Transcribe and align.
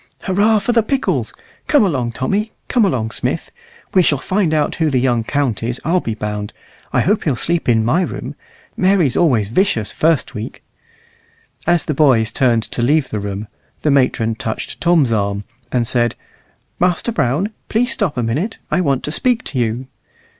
"Hurrah 0.23 0.57
for 0.57 0.71
the 0.71 0.81
pickles! 0.81 1.31
Come 1.67 1.85
along, 1.85 2.13
Tommy 2.13 2.51
come 2.67 2.83
along, 2.85 3.11
Smith. 3.11 3.51
We 3.93 4.01
shall 4.01 4.17
find 4.17 4.51
out 4.51 4.73
who 4.77 4.89
the 4.89 4.97
young 4.99 5.23
count 5.23 5.61
is, 5.61 5.79
I'll 5.85 5.99
be 5.99 6.15
bound. 6.15 6.53
I 6.91 7.01
hope 7.01 7.23
he'll 7.23 7.35
sleep 7.35 7.69
in 7.69 7.85
my 7.85 8.01
room. 8.01 8.33
Mary's 8.75 9.15
always 9.15 9.49
vicious 9.49 9.91
first 9.91 10.33
week." 10.33 10.63
As 11.67 11.85
the 11.85 11.93
boys 11.93 12.31
turned 12.31 12.63
to 12.63 12.81
leave 12.81 13.11
the 13.11 13.19
room, 13.19 13.47
the 13.83 13.91
matron 13.91 14.33
touched 14.33 14.81
Tom's 14.81 15.11
arm, 15.13 15.43
and 15.71 15.85
said, 15.85 16.15
"Master 16.79 17.11
Brown, 17.11 17.53
please 17.69 17.91
stop 17.91 18.17
a 18.17 18.23
minute; 18.23 18.57
I 18.71 18.81
want 18.81 19.03
to 19.03 19.11
speak 19.11 19.43
to 19.43 19.59
you." 19.59 19.85